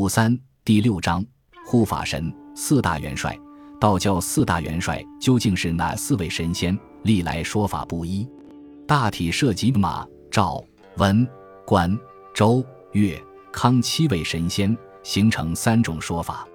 [0.00, 0.34] 五三
[0.64, 1.22] 第六章
[1.66, 3.38] 护法神四大元帅。
[3.78, 6.74] 道教四大元帅究竟是哪四位神仙？
[7.02, 8.26] 历来说法不一，
[8.88, 10.58] 大体涉及马、赵、
[10.96, 11.28] 文、
[11.66, 11.94] 关、
[12.32, 16.48] 周、岳、康七位神仙，形成三种说法。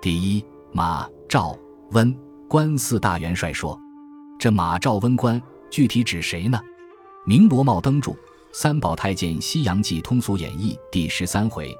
[0.00, 1.58] 第一，马、赵、
[1.90, 2.16] 温、
[2.48, 3.76] 关四大元帅说，
[4.38, 6.60] 这马、赵、温、关具体指谁呢？
[7.26, 8.12] 明罗茂登注
[8.52, 11.76] 《三宝太监西洋记通俗演义》第十三回，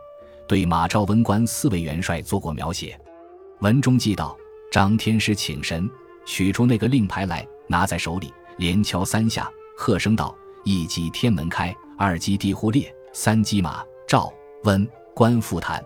[0.47, 2.99] 对马、赵、温、关四位元帅做过描写。
[3.61, 4.37] 文中记道。
[4.73, 5.89] 张天师请神，
[6.27, 14.33] 取出那个令牌来，拿在手里，连敲三下，喝声道：“一击天门开，二击地户裂，三击马赵
[14.65, 15.81] 温关复坛。”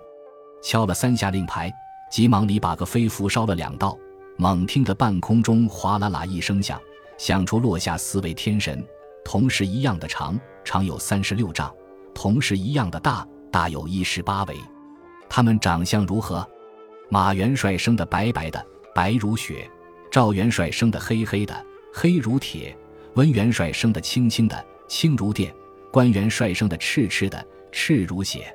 [0.65, 1.71] 敲了三下令牌，
[2.11, 3.95] 急忙里把个飞符烧了两道，
[4.39, 6.81] 猛听得半空中哗啦啦一声响，
[7.19, 8.83] 响出落下四位天神，
[9.23, 11.69] 同时一样的长，长有三十六丈；
[12.15, 14.57] 同时一样的大，大有一十八围。
[15.29, 16.47] 他们长相如何？
[17.09, 18.65] 马元帅生的白白的。
[18.95, 19.71] 白如雪，
[20.11, 21.55] 赵元帅生的黑黑的，
[21.95, 22.75] 黑如铁；
[23.15, 25.53] 温元帅生的青青的，青如电；
[25.93, 28.53] 关元帅生的赤赤的，赤如血。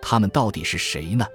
[0.00, 1.26] 他们到底是谁呢？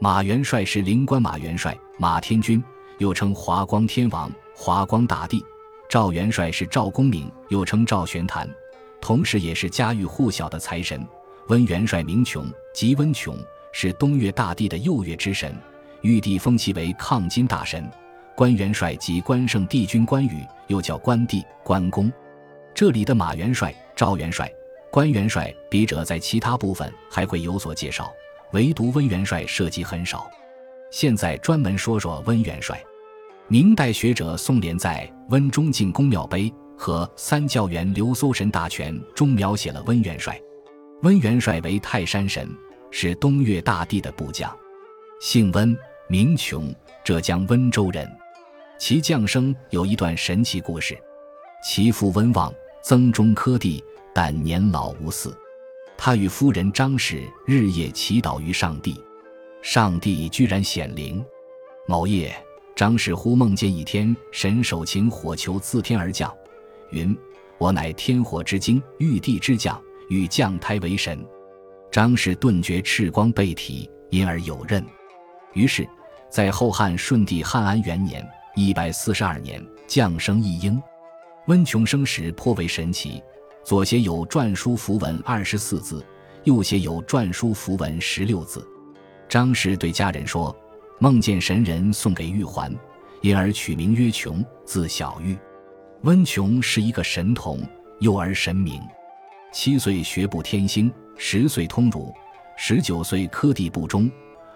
[0.00, 2.64] 马元帅是灵官马元帅，马天君，
[2.96, 5.44] 又称华光天王、华光大帝；
[5.86, 8.48] 赵元帅是赵公明，又称赵玄坛，
[9.02, 11.06] 同时也是家喻户晓的财神。
[11.48, 13.36] 温元帅名琼，即温琼，
[13.72, 15.54] 是东岳大帝的右岳之神。
[16.02, 17.88] 玉帝封其为抗金大神，
[18.36, 22.12] 关元帅即关圣帝君关羽，又叫关帝、关公。
[22.74, 24.50] 这里的马元帅、赵元帅、
[24.90, 28.12] 关元帅，笔者在其他部分还会有所介绍，
[28.52, 30.28] 唯独温元帅涉及很少。
[30.90, 32.82] 现在专门说说温元帅。
[33.48, 36.44] 明代学者宋濂在《温中进宫庙碑》
[36.76, 40.40] 和《三教园流搜神大全》中描写了温元帅。
[41.02, 42.48] 温元帅为泰山神，
[42.92, 44.56] 是东岳大帝的部将，
[45.20, 45.76] 姓温。
[46.08, 48.08] 名琼，浙江温州人。
[48.78, 50.96] 其降生有一段神奇故事。
[51.64, 52.52] 其父温望，
[52.82, 53.82] 曾中科第，
[54.14, 55.34] 但年老无嗣。
[55.96, 59.02] 他与夫人张氏日夜祈祷于上帝，
[59.62, 61.24] 上帝居然显灵。
[61.88, 62.32] 某夜，
[62.76, 66.32] 张氏忽梦见一天神手擎火球自天而降，
[66.90, 67.16] 云
[67.58, 69.80] ：“我乃天火之精，玉帝之将，
[70.12, 71.18] 欲降胎为神。”
[71.90, 74.84] 张氏顿觉赤光背体，因而有任。
[75.54, 75.88] 于是。
[76.30, 80.82] 在后汉顺帝汉安元年（一百四十二年），降生一婴。
[81.46, 83.22] 温琼生时颇为神奇，
[83.62, 86.02] 左写有篆书符文二十四字，
[86.44, 88.66] 右写有篆书符文十六字。
[89.28, 90.56] 张氏对家人说，
[90.98, 92.74] 梦见神人送给玉环，
[93.20, 95.36] 因而取名曰琼，字小玉。
[96.04, 97.60] 温琼是一个神童，
[98.00, 98.80] 幼儿神明。
[99.52, 102.10] 七岁学步天星，十岁通儒，
[102.56, 104.10] 十九岁科第不中。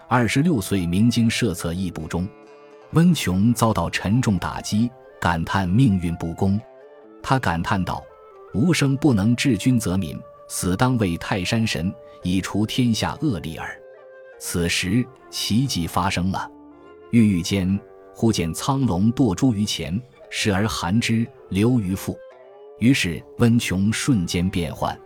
[0.09, 2.27] 二十六岁，明经设策亦不中，
[2.93, 4.91] 温琼遭到沉重打击，
[5.21, 6.59] 感叹命运不公。
[7.23, 8.03] 他感叹道
[8.55, 10.19] ：“吾生不能治君则民，
[10.49, 11.93] 死当为泰山神，
[12.23, 13.79] 以除天下恶力耳。”
[14.41, 16.51] 此时奇迹发生了，
[17.11, 17.79] 郁郁间
[18.15, 22.17] 忽见苍龙堕珠于前，时而含之流于腹，
[22.79, 24.99] 于是温琼瞬间变幻，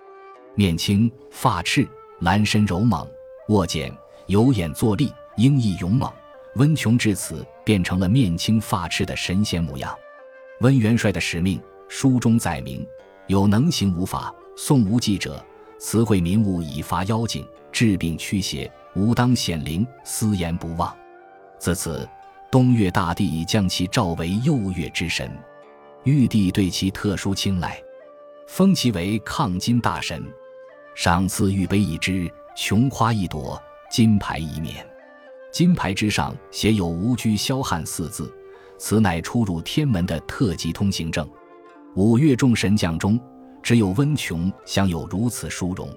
[0.54, 1.88] 面青发赤，
[2.20, 3.06] 蓝身柔猛，
[3.48, 3.92] 握剑。
[4.26, 6.08] 有眼作力，英毅勇猛。
[6.54, 9.92] 温琼至此变成了面青发赤的神仙模样。
[10.60, 12.86] 温元帅的使命，书中载明：
[13.26, 15.44] 有能行无法，宋无忌者，
[15.78, 20.96] 慈惠民物以伐妖精，治病驱邪，吾当显灵，私言不忘。
[21.58, 22.08] 自此，
[22.52, 25.36] 东岳大帝已将其召为右岳之神，
[26.04, 27.82] 玉帝对其特殊青睐，
[28.46, 30.22] 封其为抗金大神，
[30.94, 33.60] 赏赐玉杯一只，琼花一朵。
[33.90, 34.88] 金牌一面，
[35.50, 38.32] 金牌之上写有“无拘霄汉”四字，
[38.78, 41.28] 此乃出入天门的特级通行证。
[41.96, 43.18] 五岳众神将中，
[43.64, 45.88] 只有温琼享有如此殊荣。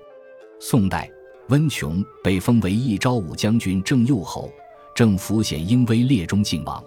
[0.59, 1.07] 宋代，
[1.49, 4.51] 温琼被封为一昭武将军正右侯，
[4.95, 6.83] 正符显英威列中靖王。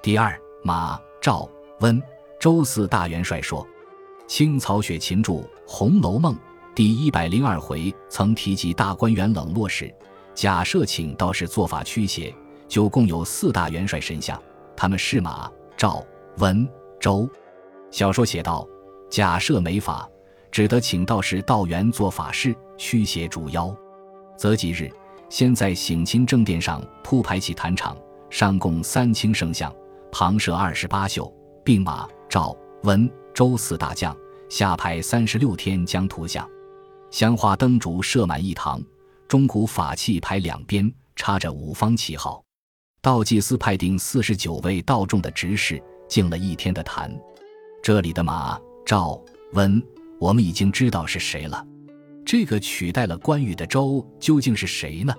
[0.00, 1.50] 第二，马赵
[1.80, 2.00] 温
[2.38, 3.66] 周四大元帅说，
[4.26, 5.32] 清曹雪芹著
[5.66, 6.34] 《红楼梦》
[6.74, 9.92] 第一百零二回曾提及大观园冷落时。
[10.34, 12.34] 假设请道士做法驱邪，
[12.68, 14.40] 就共有四大元帅神像，
[14.76, 16.04] 他们是马、赵、
[16.36, 16.68] 文、
[17.00, 17.28] 周。
[17.90, 18.68] 小说写道：
[19.08, 20.06] 假设没法，
[20.50, 23.74] 只得请道士道元做法事驱邪除妖。
[24.36, 24.90] 择吉日，
[25.30, 27.96] 先在省亲正殿上铺排起坛场，
[28.28, 29.74] 上供三清圣像，
[30.12, 31.32] 旁设二十八宿，
[31.64, 32.06] 并马、
[32.36, 34.14] 赵、文、周四大将，
[34.50, 36.46] 下排三十六天将图像，
[37.10, 38.78] 香花灯烛设满一堂。
[39.26, 42.44] 钟鼓法器排两边，插着五方旗号。
[43.00, 47.10] 道祭司派定四十九位道众的执事，敬了一天的坛。
[47.82, 49.18] 这里的马、赵、
[49.54, 49.82] 温，
[50.20, 51.66] 我们已经知道是谁了。
[52.22, 55.14] 这个取代了关羽的周究竟是谁呢？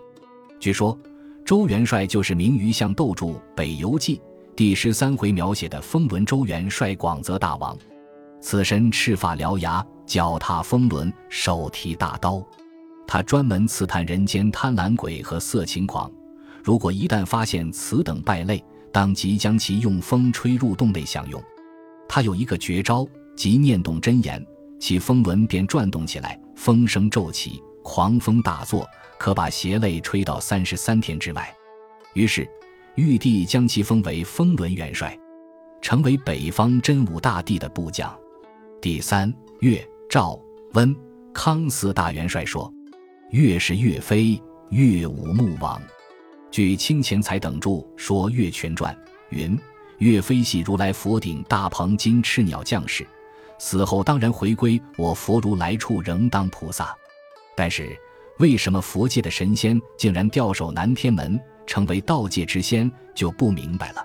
[0.59, 0.95] 据说
[1.43, 3.25] 周元帅就是名于向斗著
[3.55, 4.17] 《北游记》
[4.57, 7.77] 第十三回描写的风轮周元帅广泽大王。
[8.41, 12.43] 此身赤发獠牙，脚踏风轮，手提大刀。
[13.05, 16.11] 他专门刺探人间贪婪鬼和色情狂。
[16.63, 21.39] 如果一旦发现此等败类，当即将其用风吹入洞内享用。
[22.09, 24.43] 他有一个绝招，即念动真言，
[24.79, 28.87] 其风轮便转动起来，风声骤起，狂风大作，
[29.19, 31.47] 可把邪类吹到三十三天之外。
[32.15, 32.49] 于是，
[32.97, 35.15] 玉帝将其封为风轮元帅，
[35.83, 38.11] 成为北方真武大帝的部将。
[38.81, 40.37] 第三，岳、赵、
[40.73, 40.95] 温、
[41.31, 42.73] 康四大元帅说
[43.29, 44.41] ：“岳是岳飞，
[44.71, 45.79] 岳武穆王。”
[46.49, 48.91] 据清钱财等著说，《岳全传》
[49.29, 49.55] 云：
[49.99, 53.05] 岳飞系如来佛顶大鹏金翅鸟将士，
[53.59, 56.95] 死后当然回归我佛如来处，仍当菩萨。
[57.55, 57.95] 但是，
[58.39, 64.03] 为什么佛界的神仙竟然吊首南天门，成为道界之仙，就不明白了。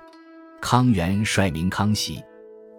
[0.61, 2.23] 康元帅名康熙，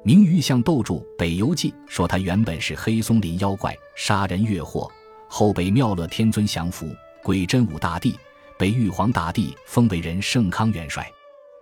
[0.03, 4.91] 明玉向斗著《北游记》说他原本是黑松林妖怪，杀人越货，
[5.27, 6.87] 后被妙乐天尊降服，
[7.23, 8.15] 鬼真武大帝。
[8.55, 11.11] 被玉皇大帝封为人圣康元帅，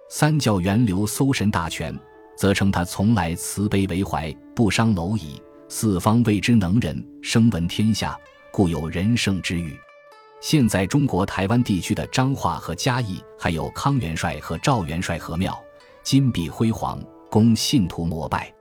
[0.09, 1.97] 三教源流搜神大全，
[2.38, 8.15] 则称他从来慈悲为怀，不伤蝼蚁，四方谓之能人，声闻天下，
[8.51, 9.75] 故有仁圣之誉。
[10.41, 15.55] 现在中国台湾地区的彰化和嘉义，还有康元帅和赵元帅和庙，
[16.01, 16.99] 金碧辉煌，
[17.29, 18.51] 供信徒膜拜。